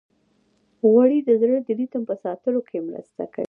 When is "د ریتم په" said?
1.65-2.15